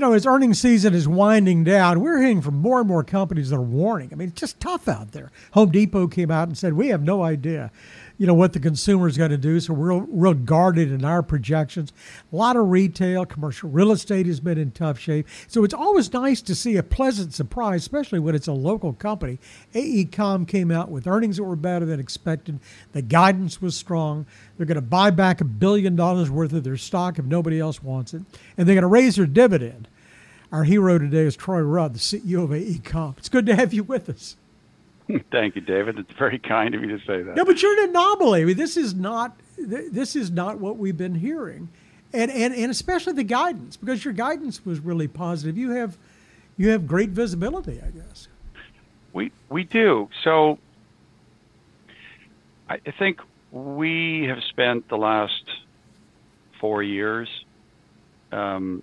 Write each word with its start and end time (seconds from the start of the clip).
you 0.00 0.06
know, 0.06 0.14
as 0.14 0.24
earnings 0.24 0.58
season 0.58 0.94
is 0.94 1.06
winding 1.06 1.62
down, 1.62 2.00
we're 2.00 2.22
hearing 2.22 2.40
from 2.40 2.54
more 2.54 2.78
and 2.78 2.88
more 2.88 3.04
companies 3.04 3.50
that 3.50 3.56
are 3.56 3.60
warning. 3.60 4.08
I 4.10 4.14
mean, 4.14 4.28
it's 4.28 4.40
just 4.40 4.58
tough 4.58 4.88
out 4.88 5.12
there. 5.12 5.30
Home 5.52 5.70
Depot 5.70 6.08
came 6.08 6.30
out 6.30 6.48
and 6.48 6.56
said, 6.56 6.72
we 6.72 6.88
have 6.88 7.02
no 7.02 7.22
idea 7.22 7.70
you 8.20 8.26
know 8.26 8.34
what 8.34 8.52
the 8.52 8.60
consumer 8.60 9.08
is 9.08 9.16
going 9.16 9.30
to 9.30 9.38
do. 9.38 9.58
So 9.60 9.72
we're 9.72 9.98
real 9.98 10.34
guarded 10.34 10.92
in 10.92 11.06
our 11.06 11.22
projections. 11.22 11.90
A 12.30 12.36
lot 12.36 12.54
of 12.54 12.68
retail, 12.68 13.24
commercial 13.24 13.70
real 13.70 13.92
estate 13.92 14.26
has 14.26 14.40
been 14.40 14.58
in 14.58 14.72
tough 14.72 14.98
shape. 14.98 15.26
So 15.48 15.64
it's 15.64 15.72
always 15.72 16.12
nice 16.12 16.42
to 16.42 16.54
see 16.54 16.76
a 16.76 16.82
pleasant 16.82 17.32
surprise, 17.32 17.80
especially 17.80 18.18
when 18.18 18.34
it's 18.34 18.46
a 18.46 18.52
local 18.52 18.92
company. 18.92 19.38
AECOM 19.72 20.46
came 20.46 20.70
out 20.70 20.90
with 20.90 21.06
earnings 21.06 21.38
that 21.38 21.44
were 21.44 21.56
better 21.56 21.86
than 21.86 21.98
expected. 21.98 22.60
The 22.92 23.00
guidance 23.00 23.62
was 23.62 23.74
strong. 23.74 24.26
They're 24.58 24.66
going 24.66 24.74
to 24.74 24.82
buy 24.82 25.08
back 25.08 25.40
a 25.40 25.44
billion 25.46 25.96
dollars 25.96 26.30
worth 26.30 26.52
of 26.52 26.62
their 26.62 26.76
stock 26.76 27.18
if 27.18 27.24
nobody 27.24 27.58
else 27.58 27.82
wants 27.82 28.12
it, 28.12 28.20
and 28.58 28.68
they're 28.68 28.74
going 28.74 28.82
to 28.82 28.86
raise 28.86 29.16
their 29.16 29.24
dividend. 29.24 29.88
Our 30.52 30.64
hero 30.64 30.98
today 30.98 31.20
is 31.20 31.36
Troy 31.36 31.60
Rudd, 31.60 31.94
the 31.94 31.98
CEO 31.98 32.44
of 32.44 32.50
AECOM. 32.50 33.16
It's 33.16 33.30
good 33.30 33.46
to 33.46 33.56
have 33.56 33.72
you 33.72 33.82
with 33.82 34.10
us. 34.10 34.36
Thank 35.30 35.56
you, 35.56 35.60
David. 35.60 35.98
It's 35.98 36.12
very 36.18 36.38
kind 36.38 36.74
of 36.74 36.82
you 36.82 36.98
to 36.98 37.04
say 37.04 37.22
that. 37.22 37.36
No, 37.36 37.44
but 37.44 37.62
you're 37.62 37.82
an 37.82 37.90
anomaly. 37.90 38.42
I 38.42 38.44
mean, 38.44 38.56
this 38.56 38.76
is 38.76 38.94
not 38.94 39.38
this 39.56 40.16
is 40.16 40.30
not 40.30 40.58
what 40.58 40.76
we've 40.76 40.96
been 40.96 41.14
hearing, 41.14 41.68
and 42.12 42.30
and 42.30 42.54
and 42.54 42.70
especially 42.70 43.12
the 43.14 43.24
guidance 43.24 43.76
because 43.76 44.04
your 44.04 44.14
guidance 44.14 44.64
was 44.64 44.80
really 44.80 45.08
positive. 45.08 45.56
You 45.56 45.70
have 45.70 45.98
you 46.56 46.70
have 46.70 46.86
great 46.86 47.10
visibility, 47.10 47.80
I 47.84 47.90
guess. 47.90 48.28
We 49.12 49.32
we 49.48 49.64
do. 49.64 50.08
So 50.24 50.58
I 52.68 52.78
think 52.98 53.20
we 53.50 54.26
have 54.28 54.38
spent 54.48 54.88
the 54.88 54.96
last 54.96 55.44
four 56.60 56.82
years 56.82 57.28
um, 58.30 58.82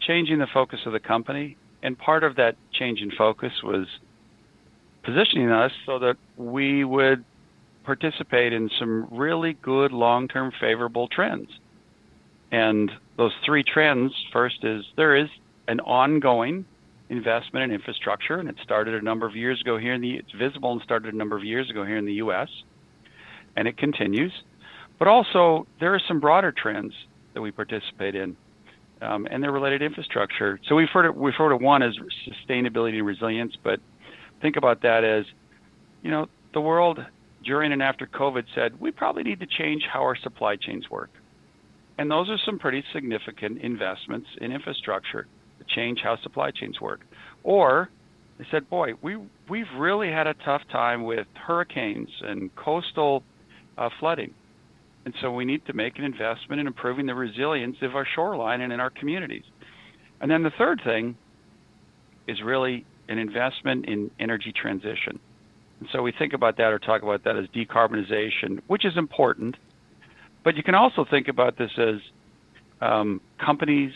changing 0.00 0.38
the 0.38 0.48
focus 0.52 0.80
of 0.86 0.92
the 0.92 1.00
company, 1.00 1.56
and 1.82 1.96
part 1.96 2.24
of 2.24 2.36
that 2.36 2.56
change 2.72 3.00
in 3.00 3.12
focus 3.12 3.52
was 3.62 3.86
positioning 5.08 5.50
us 5.50 5.72
so 5.86 5.98
that 5.98 6.16
we 6.36 6.84
would 6.84 7.24
participate 7.84 8.52
in 8.52 8.68
some 8.78 9.08
really 9.10 9.54
good 9.54 9.90
long-term 9.90 10.52
favorable 10.60 11.08
trends. 11.08 11.48
And 12.52 12.90
those 13.16 13.32
three 13.46 13.64
trends, 13.64 14.12
first 14.34 14.62
is 14.64 14.84
there 14.96 15.16
is 15.16 15.28
an 15.66 15.80
ongoing 15.80 16.66
investment 17.08 17.64
in 17.64 17.70
infrastructure, 17.70 18.38
and 18.38 18.50
it 18.50 18.56
started 18.62 18.94
a 18.94 19.00
number 19.00 19.26
of 19.26 19.34
years 19.34 19.58
ago 19.62 19.78
here 19.78 19.94
in 19.94 20.02
the, 20.02 20.16
it's 20.16 20.32
visible 20.38 20.72
and 20.72 20.82
started 20.82 21.14
a 21.14 21.16
number 21.16 21.38
of 21.38 21.44
years 21.44 21.70
ago 21.70 21.86
here 21.86 21.96
in 21.96 22.04
the 22.04 22.14
U.S., 22.14 22.48
and 23.56 23.66
it 23.66 23.78
continues. 23.78 24.32
But 24.98 25.08
also, 25.08 25.66
there 25.80 25.94
are 25.94 26.02
some 26.06 26.20
broader 26.20 26.52
trends 26.52 26.92
that 27.32 27.40
we 27.40 27.50
participate 27.50 28.14
in, 28.14 28.36
um, 29.00 29.26
and 29.30 29.42
they're 29.42 29.52
related 29.52 29.78
to 29.78 29.86
infrastructure. 29.86 30.60
So 30.68 30.74
we've 30.74 30.90
heard 30.92 31.06
of, 31.06 31.16
we've 31.16 31.32
heard 31.34 31.52
of 31.52 31.62
one 31.62 31.82
as 31.82 31.94
sustainability 32.26 32.98
and 32.98 33.06
resilience, 33.06 33.56
but 33.64 33.80
think 34.40 34.56
about 34.56 34.82
that 34.82 35.04
as, 35.04 35.24
you 36.02 36.10
know, 36.10 36.26
the 36.54 36.60
world 36.60 36.98
during 37.44 37.72
and 37.72 37.82
after 37.82 38.06
COVID 38.06 38.44
said 38.54 38.80
we 38.80 38.90
probably 38.90 39.22
need 39.22 39.40
to 39.40 39.46
change 39.46 39.84
how 39.90 40.00
our 40.00 40.16
supply 40.16 40.56
chains 40.56 40.90
work. 40.90 41.10
And 41.98 42.10
those 42.10 42.28
are 42.28 42.38
some 42.44 42.58
pretty 42.58 42.84
significant 42.92 43.60
investments 43.60 44.28
in 44.40 44.52
infrastructure 44.52 45.26
to 45.58 45.64
change 45.74 46.00
how 46.02 46.16
supply 46.22 46.50
chains 46.52 46.80
work. 46.80 47.00
Or 47.42 47.90
they 48.38 48.46
said, 48.50 48.70
boy, 48.70 48.92
we, 49.02 49.16
we've 49.48 49.66
really 49.76 50.10
had 50.10 50.28
a 50.28 50.34
tough 50.44 50.62
time 50.70 51.04
with 51.04 51.26
hurricanes 51.34 52.08
and 52.22 52.54
coastal 52.54 53.24
uh, 53.76 53.88
flooding. 53.98 54.32
And 55.04 55.14
so 55.20 55.32
we 55.32 55.44
need 55.44 55.66
to 55.66 55.72
make 55.72 55.98
an 55.98 56.04
investment 56.04 56.60
in 56.60 56.66
improving 56.66 57.06
the 57.06 57.14
resilience 57.14 57.76
of 57.82 57.96
our 57.96 58.06
shoreline 58.14 58.60
and 58.60 58.72
in 58.72 58.78
our 58.78 58.90
communities. 58.90 59.44
And 60.20 60.30
then 60.30 60.42
the 60.42 60.52
third 60.56 60.80
thing 60.84 61.16
is 62.28 62.42
really 62.42 62.84
an 63.08 63.18
investment 63.18 63.86
in 63.86 64.10
energy 64.18 64.52
transition. 64.52 65.18
And 65.80 65.88
so 65.92 66.02
we 66.02 66.12
think 66.12 66.32
about 66.32 66.56
that 66.56 66.72
or 66.72 66.78
talk 66.78 67.02
about 67.02 67.24
that 67.24 67.36
as 67.36 67.46
decarbonization, 67.48 68.60
which 68.66 68.84
is 68.84 68.96
important. 68.96 69.56
But 70.44 70.56
you 70.56 70.62
can 70.62 70.74
also 70.74 71.04
think 71.04 71.28
about 71.28 71.56
this 71.56 71.70
as 71.78 71.96
um, 72.80 73.20
companies, 73.38 73.92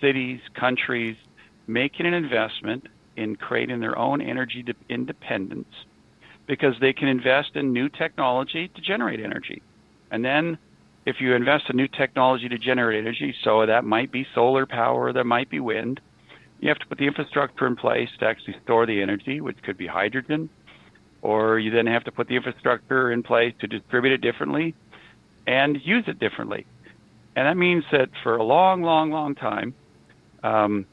cities, 0.00 0.40
countries 0.54 1.16
making 1.66 2.06
an 2.06 2.14
investment 2.14 2.86
in 3.16 3.36
creating 3.36 3.80
their 3.80 3.98
own 3.98 4.20
energy 4.20 4.64
independence 4.88 5.68
because 6.46 6.74
they 6.80 6.92
can 6.92 7.08
invest 7.08 7.54
in 7.54 7.72
new 7.72 7.88
technology 7.88 8.68
to 8.68 8.80
generate 8.80 9.20
energy. 9.20 9.62
And 10.10 10.24
then 10.24 10.58
if 11.06 11.20
you 11.20 11.34
invest 11.34 11.70
in 11.70 11.76
new 11.76 11.88
technology 11.88 12.48
to 12.48 12.58
generate 12.58 12.98
energy, 12.98 13.34
so 13.44 13.66
that 13.66 13.84
might 13.84 14.10
be 14.10 14.26
solar 14.34 14.66
power, 14.66 15.12
that 15.12 15.24
might 15.24 15.48
be 15.48 15.60
wind, 15.60 16.00
you 16.60 16.68
have 16.68 16.78
to 16.78 16.86
put 16.86 16.98
the 16.98 17.06
infrastructure 17.06 17.66
in 17.66 17.74
place 17.74 18.10
to 18.20 18.26
actually 18.26 18.56
store 18.64 18.86
the 18.86 19.00
energy, 19.00 19.40
which 19.40 19.56
could 19.62 19.78
be 19.78 19.86
hydrogen, 19.86 20.50
or 21.22 21.58
you 21.58 21.70
then 21.70 21.86
have 21.86 22.04
to 22.04 22.12
put 22.12 22.28
the 22.28 22.36
infrastructure 22.36 23.10
in 23.10 23.22
place 23.22 23.54
to 23.60 23.66
distribute 23.66 24.12
it 24.12 24.20
differently 24.20 24.74
and 25.46 25.80
use 25.84 26.04
it 26.06 26.18
differently. 26.18 26.66
And 27.34 27.46
that 27.46 27.56
means 27.56 27.84
that 27.92 28.10
for 28.22 28.36
a 28.36 28.42
long, 28.42 28.82
long, 28.82 29.10
long 29.10 29.34
time, 29.34 29.74
um, 30.42 30.86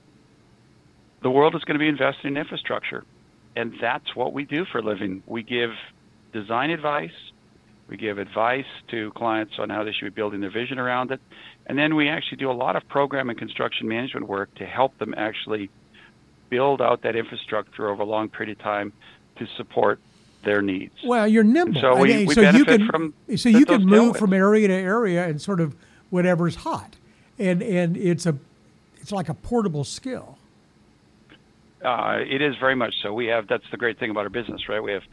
the 1.22 1.30
world 1.30 1.56
is 1.56 1.64
going 1.64 1.76
to 1.76 1.80
be 1.80 1.90
investing 1.90 2.32
in 2.32 2.38
infrastructure. 2.38 3.04
And 3.56 3.74
that's 3.82 4.16
what 4.16 4.34
we 4.34 4.46
do 4.46 4.66
for 4.66 4.78
a 4.78 4.82
living. 4.82 5.24
We 5.26 5.44
give 5.44 5.72
design 6.32 6.70
advice, 6.70 7.12
we 7.88 7.98
give 7.98 8.18
advice 8.18 8.66
to 8.90 9.12
clients 9.12 9.54
on 9.60 9.70
how 9.70 9.84
they 9.84 9.92
should 9.92 10.06
be 10.06 10.10
building 10.10 10.42
their 10.42 10.52
vision 10.52 10.78
around 10.80 11.12
it. 11.12 11.22
And 11.66 11.78
then 11.78 11.96
we 11.96 12.10
actually 12.10 12.38
do 12.38 12.52
a 12.52 12.54
lot 12.54 12.76
of 12.76 12.88
program 12.88 13.30
and 13.30 13.38
construction 13.38 13.88
management 13.88 14.28
work 14.28 14.54
to 14.56 14.66
help 14.66 14.98
them 14.98 15.14
actually 15.16 15.70
build 16.50 16.82
out 16.82 17.02
that 17.02 17.16
infrastructure 17.16 17.90
over 17.90 18.04
a 18.04 18.06
long 18.06 18.30
period 18.30 18.58
of 18.58 18.64
time 18.64 18.94
to 19.38 19.48
support 19.58 20.00
their 20.44 20.62
needs. 20.62 20.94
Well, 21.04 21.28
you're 21.28 21.44
nimble. 21.44 21.78
And 21.78 21.82
so 21.82 22.02
we, 22.02 22.14
I 22.14 22.18
mean, 22.18 22.28
we 22.28 22.36
so 22.36 22.42
benefit 22.42 22.60
you 22.60 22.78
can, 22.78 22.88
from 22.88 23.14
so 23.38 23.50
you 23.50 23.66
can 23.66 23.86
move 23.86 24.18
from 24.18 24.34
area 24.34 24.68
to 24.68 24.74
area 24.74 25.28
and 25.28 25.42
sort 25.42 25.60
of 25.60 25.76
whatever's 26.10 26.56
hot, 26.56 26.96
and 27.38 27.62
and 27.62 27.98
it's 27.98 28.26
a 28.26 28.38
it's 28.98 29.12
like 29.12 29.30
a 29.30 29.34
portable 29.34 29.84
skill. 29.84 30.38
Uh, 31.84 32.20
it 32.26 32.42
is 32.42 32.56
very 32.58 32.76
much 32.76 32.96
so. 33.02 33.14
We 33.14 33.28
have 33.28 33.48
that's 33.48 33.70
the 33.72 33.78
great 33.78 34.00
thing 34.00 34.10
about 34.10 34.24
our 34.24 34.30
business, 34.30 34.70
right? 34.70 34.82
We 34.82 34.94
have 34.94 35.04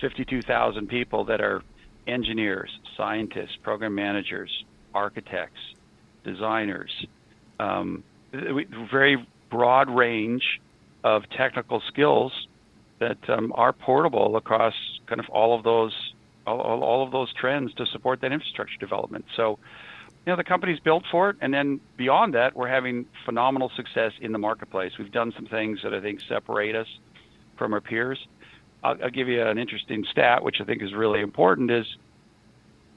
52,000 0.00 0.88
people 0.88 1.24
that 1.24 1.40
are 1.40 1.62
engineers, 2.06 2.70
scientists, 2.96 3.56
program 3.62 3.94
managers, 3.94 4.64
architects, 4.94 5.60
designers, 6.24 6.90
um, 7.60 8.02
very 8.32 9.26
broad 9.50 9.88
range 9.88 10.60
of 11.02 11.28
technical 11.30 11.80
skills 11.88 12.32
that 12.98 13.18
um, 13.28 13.52
are 13.54 13.72
portable 13.72 14.36
across 14.36 14.74
kind 15.06 15.20
of 15.20 15.28
all 15.28 15.56
of 15.56 15.62
those 15.62 15.92
all, 16.46 16.60
all, 16.60 17.02
of 17.02 17.10
those 17.10 17.32
trends 17.32 17.72
to 17.74 17.86
support 17.86 18.20
that 18.20 18.30
infrastructure 18.30 18.78
development. 18.78 19.24
So, 19.34 19.58
you 20.26 20.32
know, 20.32 20.36
the 20.36 20.44
company's 20.44 20.78
built 20.78 21.04
for 21.10 21.30
it, 21.30 21.36
and 21.40 21.54
then 21.54 21.80
beyond 21.96 22.34
that, 22.34 22.54
we're 22.54 22.68
having 22.68 23.06
phenomenal 23.24 23.70
success 23.74 24.12
in 24.20 24.32
the 24.32 24.38
marketplace. 24.38 24.92
We've 24.98 25.10
done 25.10 25.32
some 25.34 25.46
things 25.46 25.80
that 25.82 25.94
I 25.94 26.00
think 26.00 26.20
separate 26.28 26.76
us 26.76 26.86
from 27.56 27.72
our 27.72 27.80
peers. 27.80 28.18
I'll, 28.84 29.02
I'll 29.02 29.10
give 29.10 29.28
you 29.28 29.42
an 29.42 29.58
interesting 29.58 30.04
stat, 30.10 30.44
which 30.44 30.60
I 30.60 30.64
think 30.64 30.82
is 30.82 30.92
really 30.94 31.20
important. 31.20 31.70
Is 31.70 31.86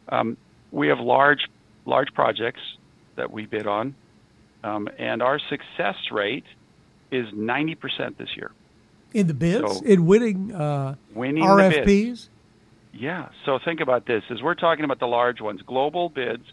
um, 0.09 0.37
we 0.71 0.89
have 0.89 0.99
large 0.99 1.47
large 1.85 2.13
projects 2.13 2.59
that 3.15 3.31
we 3.31 3.45
bid 3.45 3.65
on, 3.65 3.95
um, 4.63 4.89
and 4.99 5.23
our 5.23 5.39
success 5.39 5.95
rate 6.11 6.43
is 7.09 7.27
90% 7.29 8.17
this 8.17 8.27
year. 8.35 8.51
In 9.13 9.27
the 9.27 9.33
bids, 9.33 9.77
so 9.77 9.85
in 9.85 10.05
winning, 10.05 10.53
uh, 10.53 10.95
winning 11.15 11.43
RFPs. 11.43 12.27
Yeah. 12.93 13.29
So 13.45 13.57
think 13.63 13.79
about 13.79 14.05
this: 14.05 14.23
as 14.29 14.41
we're 14.41 14.55
talking 14.55 14.83
about 14.83 14.99
the 14.99 15.07
large 15.07 15.39
ones, 15.39 15.61
global 15.65 16.09
bids 16.09 16.43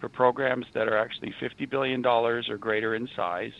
for 0.00 0.08
programs 0.08 0.66
that 0.74 0.86
are 0.86 0.96
actually 0.96 1.34
50 1.40 1.66
billion 1.66 2.02
dollars 2.02 2.48
or 2.48 2.56
greater 2.56 2.94
in 2.94 3.08
size, 3.16 3.52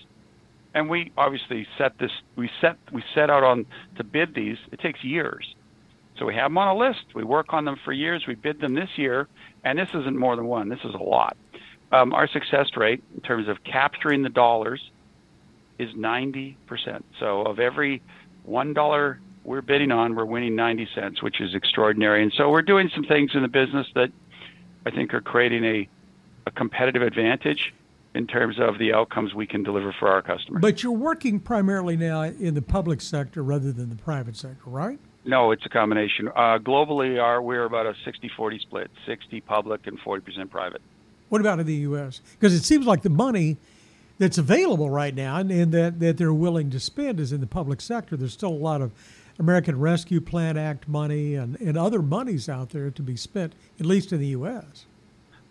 and 0.75 0.91
we 0.91 1.13
obviously 1.17 1.67
set 1.79 1.99
this. 1.99 2.11
We 2.37 2.51
set 2.61 2.77
we 2.93 3.03
set 3.15 3.31
out 3.31 3.45
on 3.45 3.67
to 3.97 4.05
bid 4.05 4.35
these. 4.35 4.59
It 4.73 4.81
takes 4.81 5.03
years. 5.03 5.55
So 6.19 6.27
we 6.27 6.35
have 6.35 6.51
them 6.51 6.59
on 6.59 6.69
a 6.69 6.79
list. 6.79 7.07
We 7.15 7.25
work 7.25 7.53
on 7.53 7.65
them 7.65 7.77
for 7.85 7.93
years. 7.93 8.25
We 8.27 8.35
bid 8.35 8.61
them 8.61 8.75
this 8.75 8.91
year, 8.97 9.29
and 9.65 9.79
this 9.79 9.89
isn't 9.95 10.17
more 10.17 10.37
than 10.37 10.47
one. 10.47 10.69
This 10.69 10.81
is 10.85 10.95
a 10.95 11.03
lot. 11.03 11.37
Um, 11.91 12.13
our 12.13 12.29
success 12.29 12.69
rate 12.77 13.03
in 13.15 13.21
terms 13.21 13.49
of 13.49 13.63
capturing 13.65 14.23
the 14.23 14.29
dollars 14.29 14.81
is 15.79 15.91
90%. 15.95 16.57
So 17.19 17.43
of 17.43 17.59
every 17.59 18.01
one 18.45 18.75
dollar 18.75 19.21
we're 19.43 19.61
bidding 19.61 19.91
on, 19.91 20.15
we're 20.15 20.25
winning 20.25 20.55
90 20.55 20.89
cents, 20.95 21.23
which 21.23 21.41
is 21.41 21.55
extraordinary. 21.55 22.23
And 22.23 22.33
so 22.33 22.49
we're 22.49 22.63
doing 22.63 22.91
some 22.95 23.05
things 23.05 23.33
in 23.35 23.43
the 23.43 23.49
business 23.49 23.87
that 23.95 24.11
I 24.87 24.91
think 24.91 25.13
are 25.15 25.21
creating 25.21 25.65
a, 25.65 25.89
a 26.47 26.51
competitive 26.53 27.03
advantage 27.03 27.75
in 28.15 28.27
terms 28.27 28.57
of 28.61 28.79
the 28.79 28.93
outcomes 28.93 29.35
we 29.35 29.47
can 29.47 29.63
deliver 29.63 29.93
for 29.99 30.09
our 30.09 30.23
customers. 30.23 30.61
But 30.61 30.83
you're 30.83 30.93
working 30.93 31.41
primarily 31.41 31.97
now 31.97 32.23
in 32.23 32.55
the 32.55 32.63
public 32.63 33.01
sector 33.01 33.43
rather 33.43 33.73
than 33.73 33.91
the 33.91 33.97
private 33.97 34.37
sector, 34.37 34.71
right? 34.71 34.99
No, 35.25 35.51
it's 35.51 35.65
a 35.67 35.69
combination. 35.69 36.29
Uh, 36.29 36.59
globally, 36.59 37.21
our, 37.21 37.41
we're 37.43 37.65
about 37.65 37.87
a 37.87 37.95
60-40 38.07 38.61
split, 38.61 38.91
60 39.07 39.41
public 39.41 39.87
and 39.87 39.99
40% 39.99 40.51
private. 40.51 40.83
What 41.29 41.41
about 41.41 41.59
in 41.59 41.67
the 41.67 41.75
U.S.? 41.75 42.21
Because 42.39 42.55
it 42.55 42.63
seems 42.63 42.87
like 42.87 43.03
the 43.03 43.11
money 43.11 43.57
that's 44.19 44.39
available 44.39 44.91
right 44.91 45.15
now 45.15 45.37
and, 45.37 45.51
and 45.51 45.73
that, 45.73 45.99
that 45.99 46.19
they're 46.19 46.33
willing 46.33 46.71
to 46.71 46.79
spend 46.79 47.19
is 47.19 47.33
in 47.33 47.41
the 47.41 47.47
public 47.47 47.81
sector. 47.81 48.17
There's 48.17 48.33
still 48.33 48.51
a 48.51 48.51
lot 48.51 48.81
of 48.81 48.93
American 49.39 49.81
Rescue 49.81 50.21
Plan 50.21 50.57
Act 50.57 50.87
money 50.87 51.35
and, 51.35 51.61
and 51.61 51.77
other 51.77 52.03
monies 52.03 52.49
out 52.49 52.71
there 52.71 52.91
to 52.91 53.03
be 53.03 53.17
spent, 53.17 53.55
at 53.81 53.87
least 53.87 54.13
in 54.13 54.21
the 54.21 54.29
U.S. 54.29 54.87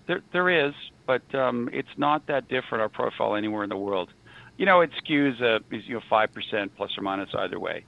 There, 0.07 0.21
there 0.31 0.50
is, 0.50 0.74
but 1.06 1.24
um, 1.36 1.70
it's 1.74 1.98
not 1.98 2.28
that 2.28 2.48
different 2.48 2.82
our 2.82 2.90
profile 2.90 3.36
anywhere 3.36 3.64
in 3.64 3.70
the 3.70 3.78
world. 3.78 4.10
You 4.58 4.66
know, 4.66 4.82
it 4.82 4.92
skews 5.04 5.42
uh, 5.42 5.60
you 5.70 5.96
know 5.96 6.02
five 6.10 6.32
percent 6.34 6.76
plus 6.76 6.98
or 6.98 7.02
minus 7.02 7.30
either 7.34 7.60
way, 7.60 7.86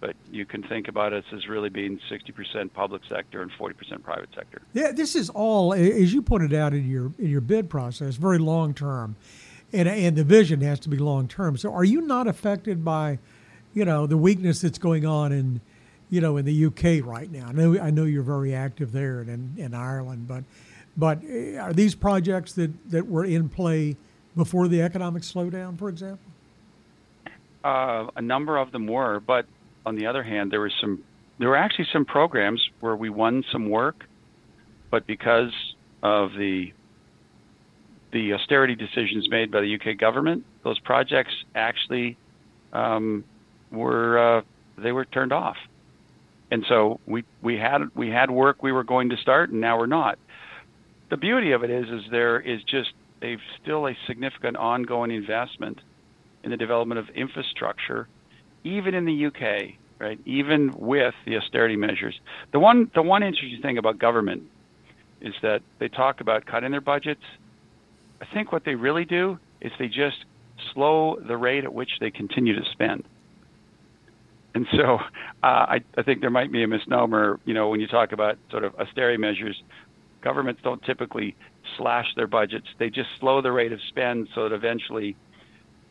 but 0.00 0.14
you 0.30 0.44
can 0.44 0.62
think 0.62 0.88
about 0.88 1.12
us 1.12 1.24
as 1.32 1.48
really 1.48 1.70
being 1.70 1.98
sixty 2.08 2.32
percent 2.32 2.74
public 2.74 3.02
sector 3.08 3.42
and 3.42 3.50
forty 3.52 3.74
percent 3.74 4.02
private 4.04 4.28
sector. 4.34 4.62
Yeah, 4.74 4.92
this 4.92 5.16
is 5.16 5.30
all, 5.30 5.72
as 5.72 6.12
you 6.12 6.22
pointed 6.22 6.52
out 6.52 6.74
in 6.74 6.88
your 6.88 7.12
in 7.18 7.30
your 7.30 7.40
bid 7.40 7.70
process, 7.70 8.16
very 8.16 8.38
long 8.38 8.74
term, 8.74 9.16
and 9.72 9.88
and 9.88 10.16
the 10.16 10.24
vision 10.24 10.60
has 10.60 10.78
to 10.80 10.88
be 10.88 10.98
long 10.98 11.26
term. 11.26 11.56
So, 11.56 11.72
are 11.72 11.84
you 11.84 12.02
not 12.02 12.28
affected 12.28 12.84
by, 12.84 13.18
you 13.72 13.84
know, 13.84 14.06
the 14.06 14.18
weakness 14.18 14.60
that's 14.60 14.78
going 14.78 15.06
on 15.06 15.32
in, 15.32 15.62
you 16.10 16.20
know, 16.20 16.36
in 16.36 16.44
the 16.44 16.66
UK 16.66 17.04
right 17.04 17.30
now? 17.30 17.46
I 17.48 17.52
know 17.52 17.80
I 17.80 17.90
know 17.90 18.04
you're 18.04 18.22
very 18.22 18.54
active 18.54 18.92
there 18.92 19.20
and 19.20 19.30
in, 19.30 19.64
in 19.64 19.74
Ireland, 19.74 20.28
but 20.28 20.44
but 20.96 21.20
eh, 21.28 21.56
are 21.56 21.72
these 21.72 21.94
projects 21.94 22.52
that, 22.54 22.90
that 22.90 23.06
were 23.06 23.24
in 23.24 23.48
play 23.48 23.96
before 24.36 24.68
the 24.68 24.82
economic 24.82 25.22
slowdown, 25.22 25.78
for 25.78 25.88
example? 25.88 26.32
Uh, 27.62 28.08
a 28.16 28.22
number 28.22 28.58
of 28.58 28.72
them 28.72 28.86
were, 28.86 29.20
but 29.20 29.46
on 29.86 29.96
the 29.96 30.06
other 30.06 30.22
hand, 30.22 30.50
there 30.50 30.60
were 30.60 30.72
some. 30.80 31.02
There 31.38 31.48
were 31.48 31.56
actually 31.56 31.88
some 31.92 32.04
programs 32.04 32.62
where 32.80 32.94
we 32.94 33.10
won 33.10 33.42
some 33.50 33.68
work, 33.68 34.04
but 34.90 35.06
because 35.06 35.52
of 36.02 36.32
the 36.34 36.72
the 38.12 38.34
austerity 38.34 38.76
decisions 38.76 39.28
made 39.28 39.50
by 39.50 39.60
the 39.60 39.74
UK 39.74 39.98
government, 39.98 40.44
those 40.62 40.78
projects 40.78 41.32
actually 41.54 42.16
um, 42.72 43.24
were 43.72 44.18
uh, 44.18 44.42
they 44.76 44.92
were 44.92 45.04
turned 45.06 45.32
off, 45.32 45.56
and 46.50 46.64
so 46.68 47.00
we 47.06 47.24
we 47.42 47.56
had 47.56 47.88
we 47.94 48.10
had 48.10 48.30
work 48.30 48.62
we 48.62 48.72
were 48.72 48.84
going 48.84 49.08
to 49.08 49.16
start, 49.16 49.50
and 49.50 49.60
now 49.60 49.78
we're 49.78 49.86
not 49.86 50.18
the 51.14 51.18
beauty 51.18 51.52
of 51.52 51.62
it 51.62 51.70
is, 51.70 51.84
is 51.90 52.02
there 52.10 52.40
is 52.40 52.60
just 52.64 52.90
a 53.22 53.36
still 53.62 53.86
a 53.86 53.96
significant 54.08 54.56
ongoing 54.56 55.12
investment 55.12 55.80
in 56.42 56.50
the 56.50 56.56
development 56.56 56.98
of 56.98 57.08
infrastructure, 57.10 58.08
even 58.64 58.94
in 58.94 59.04
the 59.04 59.26
UK, 59.26 59.76
right? 60.00 60.18
Even 60.26 60.74
with 60.76 61.14
the 61.24 61.36
austerity 61.36 61.76
measures. 61.76 62.18
The 62.52 62.58
one, 62.58 62.90
the 62.96 63.02
one 63.02 63.22
interesting 63.22 63.62
thing 63.62 63.78
about 63.78 63.96
government 64.00 64.42
is 65.20 65.34
that 65.42 65.62
they 65.78 65.86
talk 65.86 66.20
about 66.20 66.46
cutting 66.46 66.72
their 66.72 66.80
budgets. 66.80 67.22
I 68.20 68.26
think 68.34 68.50
what 68.50 68.64
they 68.64 68.74
really 68.74 69.04
do 69.04 69.38
is 69.60 69.70
they 69.78 69.86
just 69.86 70.24
slow 70.72 71.16
the 71.24 71.36
rate 71.36 71.62
at 71.62 71.72
which 71.72 71.90
they 72.00 72.10
continue 72.10 72.58
to 72.58 72.68
spend. 72.72 73.04
And 74.56 74.66
so 74.72 74.98
uh, 75.44 75.46
I, 75.46 75.80
I 75.96 76.02
think 76.02 76.20
there 76.20 76.30
might 76.30 76.50
be 76.50 76.64
a 76.64 76.68
misnomer, 76.68 77.38
you 77.44 77.54
know, 77.54 77.68
when 77.68 77.80
you 77.80 77.86
talk 77.86 78.10
about 78.10 78.36
sort 78.50 78.64
of 78.64 78.74
austerity 78.80 79.18
measures, 79.18 79.62
governments 80.24 80.62
don't 80.64 80.82
typically 80.82 81.36
slash 81.76 82.14
their 82.16 82.26
budgets. 82.26 82.66
They 82.78 82.90
just 82.90 83.10
slow 83.20 83.42
the 83.42 83.52
rate 83.52 83.72
of 83.72 83.80
spend 83.88 84.28
so 84.34 84.48
that 84.48 84.54
eventually, 84.54 85.16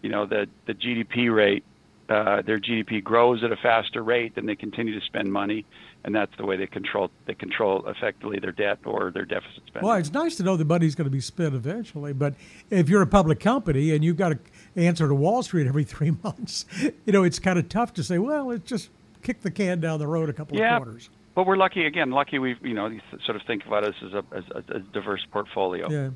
you 0.01 0.09
know, 0.09 0.25
the, 0.25 0.47
the 0.65 0.73
GDP 0.73 1.33
rate, 1.33 1.63
uh, 2.09 2.41
their 2.41 2.59
GDP 2.59 3.01
grows 3.01 3.43
at 3.43 3.51
a 3.51 3.55
faster 3.55 4.03
rate, 4.03 4.33
and 4.35 4.47
they 4.47 4.55
continue 4.55 4.99
to 4.99 5.05
spend 5.05 5.31
money, 5.31 5.65
and 6.03 6.13
that's 6.13 6.35
the 6.35 6.45
way 6.45 6.57
they 6.57 6.67
control 6.67 7.09
they 7.25 7.33
control 7.33 7.87
effectively 7.87 8.39
their 8.39 8.51
debt 8.51 8.79
or 8.83 9.09
their 9.09 9.23
deficit 9.23 9.63
spending. 9.67 9.87
Well, 9.87 9.97
it's 9.97 10.11
nice 10.11 10.35
to 10.35 10.43
know 10.43 10.57
the 10.57 10.65
money's 10.65 10.95
going 10.95 11.05
to 11.05 11.11
be 11.11 11.21
spent 11.21 11.55
eventually, 11.55 12.11
but 12.11 12.33
if 12.69 12.89
you're 12.89 13.01
a 13.01 13.07
public 13.07 13.39
company 13.39 13.91
and 13.95 14.03
you've 14.03 14.17
got 14.17 14.29
to 14.29 14.39
answer 14.75 15.07
to 15.07 15.15
Wall 15.15 15.43
Street 15.43 15.65
every 15.65 15.83
three 15.85 16.11
months, 16.23 16.65
you 17.05 17.13
know, 17.13 17.23
it's 17.23 17.39
kind 17.39 17.57
of 17.57 17.69
tough 17.69 17.93
to 17.93 18.03
say, 18.03 18.17
well, 18.17 18.51
it's 18.51 18.69
just 18.69 18.89
kick 19.21 19.41
the 19.41 19.51
can 19.51 19.79
down 19.79 19.99
the 19.99 20.07
road 20.07 20.29
a 20.29 20.33
couple 20.33 20.57
yeah, 20.57 20.75
of 20.75 20.83
quarters 20.83 21.09
but 21.35 21.45
we're 21.45 21.57
lucky 21.57 21.85
again. 21.85 22.11
Lucky 22.11 22.39
we've 22.39 22.63
you 22.63 22.73
know 22.73 22.89
sort 23.25 23.35
of 23.35 23.41
think 23.47 23.65
about 23.65 23.83
us 23.83 23.95
as 24.05 24.13
a 24.13 24.23
as 24.35 24.43
a, 24.51 24.75
a 24.75 24.79
diverse 24.79 25.25
portfolio. 25.31 25.89
Yeah. 25.89 26.09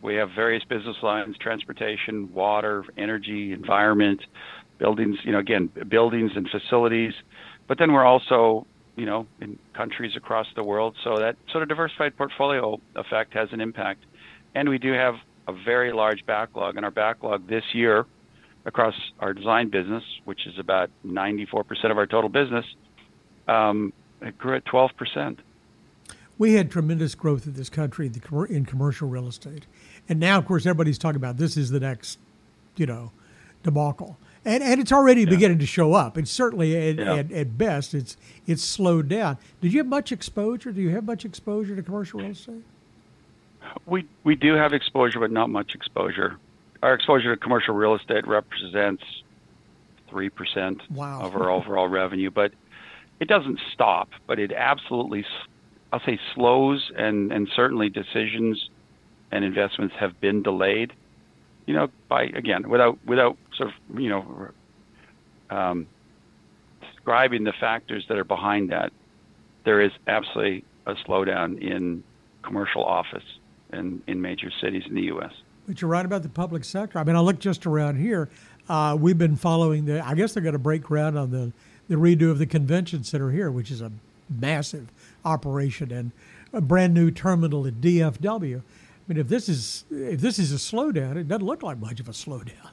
We 0.00 0.14
have 0.14 0.30
various 0.34 0.64
business 0.64 0.96
lines: 1.02 1.36
transportation, 1.38 2.32
water, 2.32 2.84
energy, 2.96 3.52
environment, 3.52 4.20
buildings. 4.78 5.18
You 5.24 5.32
know, 5.32 5.38
again, 5.38 5.70
buildings 5.88 6.32
and 6.34 6.48
facilities. 6.48 7.12
But 7.66 7.78
then 7.78 7.92
we're 7.92 8.06
also 8.06 8.66
you 8.96 9.06
know 9.06 9.26
in 9.40 9.58
countries 9.74 10.12
across 10.16 10.46
the 10.56 10.62
world. 10.62 10.96
So 11.04 11.18
that 11.18 11.36
sort 11.50 11.62
of 11.62 11.68
diversified 11.68 12.16
portfolio 12.16 12.80
effect 12.96 13.34
has 13.34 13.48
an 13.52 13.60
impact. 13.60 14.04
And 14.54 14.68
we 14.68 14.78
do 14.78 14.92
have 14.92 15.14
a 15.46 15.52
very 15.52 15.92
large 15.92 16.24
backlog, 16.26 16.76
and 16.76 16.84
our 16.84 16.90
backlog 16.90 17.48
this 17.48 17.64
year 17.72 18.06
across 18.66 18.94
our 19.18 19.32
design 19.32 19.70
business, 19.70 20.04
which 20.24 20.46
is 20.46 20.58
about 20.58 20.90
94% 21.06 21.90
of 21.90 21.96
our 21.96 22.06
total 22.06 22.28
business, 22.28 22.64
um, 23.48 23.92
it 24.20 24.38
grew 24.38 24.56
at 24.56 24.64
12%. 24.64 25.38
We 26.38 26.54
had 26.54 26.70
tremendous 26.70 27.14
growth 27.14 27.46
in 27.46 27.54
this 27.54 27.68
country 27.68 28.10
in 28.50 28.64
commercial 28.64 29.08
real 29.08 29.26
estate. 29.26 29.66
And 30.08 30.20
now, 30.20 30.38
of 30.38 30.46
course, 30.46 30.66
everybody's 30.66 30.98
talking 30.98 31.16
about 31.16 31.36
this 31.36 31.56
is 31.56 31.70
the 31.70 31.80
next, 31.80 32.18
you 32.76 32.86
know, 32.86 33.10
debacle. 33.62 34.16
And, 34.44 34.62
and 34.62 34.80
it's 34.80 34.92
already 34.92 35.22
yeah. 35.22 35.30
beginning 35.30 35.58
to 35.58 35.66
show 35.66 35.94
up. 35.94 36.16
It's 36.16 36.30
certainly 36.30 36.76
at, 36.90 36.96
yeah. 36.96 37.14
at, 37.16 37.32
at, 37.32 37.58
best 37.58 37.92
it's 37.92 38.16
it's 38.46 38.62
slowed 38.62 39.08
down. 39.08 39.36
Did 39.60 39.72
you 39.72 39.80
have 39.80 39.88
much 39.88 40.12
exposure? 40.12 40.70
Do 40.72 40.80
you 40.80 40.90
have 40.90 41.04
much 41.04 41.24
exposure 41.24 41.74
to 41.74 41.82
commercial 41.82 42.20
real 42.20 42.30
estate? 42.30 42.62
We 43.84 44.06
we 44.24 44.36
do 44.36 44.54
have 44.54 44.72
exposure, 44.72 45.18
but 45.18 45.30
not 45.32 45.50
much 45.50 45.74
exposure. 45.74 46.38
Our 46.82 46.94
exposure 46.94 47.34
to 47.34 47.40
commercial 47.40 47.74
real 47.74 47.94
estate 47.96 48.26
represents 48.26 49.02
three 50.08 50.30
percent 50.30 50.80
wow. 50.90 51.20
of 51.20 51.34
our 51.34 51.50
overall 51.50 51.88
revenue. 51.88 52.30
But 52.30 52.52
it 53.20 53.28
doesn't 53.28 53.58
stop, 53.72 54.08
but 54.26 54.38
it 54.38 54.52
absolutely, 54.52 55.24
I'll 55.92 56.00
say, 56.00 56.18
slows 56.34 56.90
and, 56.96 57.32
and 57.32 57.48
certainly 57.54 57.88
decisions 57.88 58.68
and 59.30 59.44
investments 59.44 59.94
have 59.98 60.20
been 60.20 60.42
delayed. 60.42 60.92
You 61.66 61.74
know, 61.74 61.88
by 62.08 62.24
again, 62.24 62.70
without 62.70 62.98
without 63.04 63.36
sort 63.54 63.68
of 63.68 64.00
you 64.00 64.08
know, 64.08 64.48
um, 65.50 65.86
describing 66.80 67.44
the 67.44 67.52
factors 67.52 68.06
that 68.08 68.16
are 68.16 68.24
behind 68.24 68.70
that, 68.70 68.90
there 69.64 69.82
is 69.82 69.92
absolutely 70.06 70.64
a 70.86 70.94
slowdown 70.94 71.60
in 71.60 72.02
commercial 72.42 72.82
office 72.82 73.24
in, 73.72 74.02
in 74.06 74.22
major 74.22 74.50
cities 74.62 74.84
in 74.88 74.94
the 74.94 75.02
U.S. 75.02 75.32
But 75.66 75.82
you're 75.82 75.90
right 75.90 76.06
about 76.06 76.22
the 76.22 76.30
public 76.30 76.64
sector. 76.64 76.98
I 76.98 77.04
mean, 77.04 77.16
I 77.16 77.20
look 77.20 77.38
just 77.38 77.66
around 77.66 77.96
here. 77.96 78.30
Uh, 78.68 78.96
we've 78.98 79.18
been 79.18 79.36
following 79.36 79.84
the. 79.84 80.04
I 80.04 80.14
guess 80.14 80.32
they're 80.32 80.42
going 80.42 80.54
to 80.54 80.58
break 80.58 80.82
ground 80.82 81.18
on 81.18 81.30
the 81.30 81.52
the 81.88 81.96
redo 81.96 82.30
of 82.30 82.38
the 82.38 82.46
convention 82.46 83.02
center 83.04 83.30
here, 83.30 83.50
which 83.50 83.70
is 83.70 83.80
a 83.80 83.90
massive 84.28 84.88
operation, 85.24 85.90
and 85.90 86.12
a 86.52 86.60
brand 86.60 86.94
new 86.94 87.10
terminal 87.10 87.66
at 87.66 87.74
DFW. 87.74 88.58
I 88.58 88.62
mean, 89.06 89.18
if 89.18 89.28
this 89.28 89.48
is 89.48 89.84
if 89.90 90.20
this 90.20 90.38
is 90.38 90.52
a 90.52 90.56
slowdown, 90.56 91.16
it 91.16 91.28
doesn't 91.28 91.46
look 91.46 91.62
like 91.62 91.78
much 91.78 92.00
of 92.00 92.08
a 92.08 92.12
slowdown. 92.12 92.72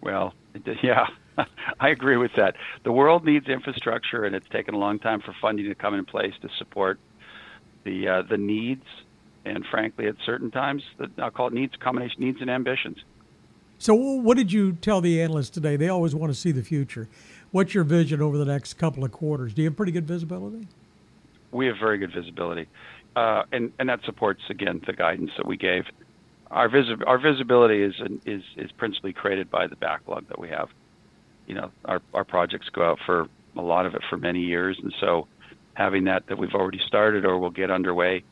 Well, 0.00 0.34
yeah, 0.82 1.06
I 1.80 1.88
agree 1.90 2.16
with 2.16 2.32
that. 2.36 2.56
The 2.82 2.92
world 2.92 3.24
needs 3.24 3.48
infrastructure, 3.48 4.24
and 4.24 4.34
it's 4.34 4.48
taken 4.48 4.74
a 4.74 4.78
long 4.78 4.98
time 4.98 5.20
for 5.20 5.34
funding 5.40 5.68
to 5.68 5.74
come 5.74 5.94
in 5.94 6.04
place 6.04 6.34
to 6.42 6.48
support 6.58 6.98
the 7.84 8.08
uh, 8.08 8.22
the 8.22 8.38
needs, 8.38 8.84
and 9.44 9.64
frankly, 9.70 10.06
at 10.06 10.16
certain 10.24 10.50
times, 10.50 10.82
the, 10.98 11.10
I'll 11.18 11.30
call 11.30 11.48
it 11.48 11.52
needs 11.52 11.74
combination 11.76 12.20
needs 12.20 12.40
and 12.40 12.50
ambitions. 12.50 12.98
So, 13.84 13.92
what 13.92 14.38
did 14.38 14.50
you 14.50 14.72
tell 14.72 15.02
the 15.02 15.20
analysts 15.20 15.50
today? 15.50 15.76
They 15.76 15.90
always 15.90 16.14
want 16.14 16.32
to 16.32 16.34
see 16.34 16.52
the 16.52 16.62
future. 16.62 17.06
What's 17.50 17.74
your 17.74 17.84
vision 17.84 18.22
over 18.22 18.38
the 18.38 18.46
next 18.46 18.78
couple 18.78 19.04
of 19.04 19.12
quarters? 19.12 19.52
Do 19.52 19.60
you 19.60 19.68
have 19.68 19.76
pretty 19.76 19.92
good 19.92 20.06
visibility? 20.06 20.66
We 21.52 21.66
have 21.66 21.76
very 21.78 21.98
good 21.98 22.10
visibility, 22.10 22.66
uh, 23.14 23.42
and 23.52 23.74
and 23.78 23.90
that 23.90 24.00
supports 24.06 24.40
again 24.48 24.80
the 24.86 24.94
guidance 24.94 25.32
that 25.36 25.44
we 25.44 25.58
gave. 25.58 25.84
Our 26.50 26.70
visi- 26.70 27.04
our 27.06 27.18
visibility 27.18 27.82
is 27.82 27.92
is 28.24 28.42
is 28.56 28.72
principally 28.72 29.12
created 29.12 29.50
by 29.50 29.66
the 29.66 29.76
backlog 29.76 30.28
that 30.28 30.38
we 30.38 30.48
have. 30.48 30.70
You 31.46 31.56
know, 31.56 31.70
our 31.84 32.00
our 32.14 32.24
projects 32.24 32.70
go 32.70 32.90
out 32.90 33.00
for 33.04 33.28
a 33.54 33.60
lot 33.60 33.84
of 33.84 33.94
it 33.94 34.00
for 34.08 34.16
many 34.16 34.40
years, 34.40 34.78
and 34.82 34.94
so 34.98 35.28
having 35.74 36.04
that 36.04 36.26
that 36.28 36.38
we've 36.38 36.54
already 36.54 36.80
started 36.86 37.26
or 37.26 37.38
will 37.38 37.50
get 37.50 37.70
underway, 37.70 38.24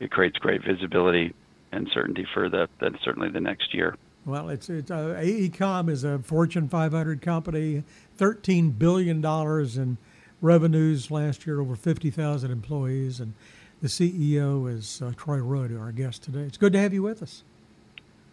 it 0.00 0.10
creates 0.10 0.36
great 0.36 0.62
visibility 0.62 1.34
and 1.72 1.88
certainty 1.94 2.26
for 2.34 2.50
the, 2.50 2.68
the 2.78 2.90
certainly 3.02 3.30
the 3.30 3.40
next 3.40 3.72
year. 3.72 3.96
Well, 4.28 4.50
it's 4.50 4.68
it's 4.68 4.90
uh, 4.90 5.18
AECOM 5.18 5.88
is 5.88 6.04
a 6.04 6.18
Fortune 6.18 6.68
500 6.68 7.22
company, 7.22 7.82
13 8.18 8.72
billion 8.72 9.22
dollars 9.22 9.78
in 9.78 9.96
revenues 10.42 11.10
last 11.10 11.46
year, 11.46 11.60
over 11.60 11.74
50,000 11.74 12.50
employees, 12.50 13.20
and 13.20 13.32
the 13.80 13.88
CEO 13.88 14.70
is 14.70 15.00
uh, 15.00 15.12
Troy 15.16 15.38
Rudd, 15.38 15.74
our 15.74 15.92
guest 15.92 16.24
today. 16.24 16.40
It's 16.40 16.58
good 16.58 16.74
to 16.74 16.78
have 16.78 16.92
you 16.92 17.02
with 17.02 17.22
us. 17.22 17.42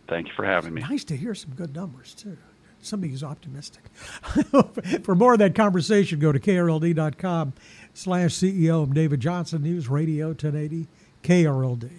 Thank 0.10 0.28
you 0.28 0.34
for 0.36 0.44
having 0.44 0.74
me. 0.74 0.82
Nice 0.82 1.06
to 1.06 1.16
hear 1.16 1.34
some 1.34 1.52
good 1.52 1.74
numbers 1.74 2.14
too. 2.14 2.38
Somebody 2.82 3.12
who's 3.12 3.24
optimistic. 3.24 3.84
for 5.04 5.16
more 5.16 5.32
of 5.32 5.40
that 5.40 5.56
conversation, 5.56 6.20
go 6.20 6.34
to 6.34 6.40
krld.com 6.40 7.54
slash 7.94 8.32
CEO. 8.32 8.84
I'm 8.84 8.94
David 8.94 9.22
Johnson, 9.22 9.64
News 9.64 9.88
Radio 9.88 10.28
1080 10.28 10.88
KRLD. 11.24 11.90